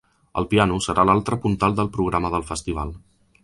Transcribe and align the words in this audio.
El 0.41 0.47
piano 0.53 0.79
serà 0.85 1.05
l’altre 1.09 1.39
puntal 1.45 1.77
del 1.81 1.93
programa 1.99 2.33
del 2.37 2.49
festival. 2.51 2.99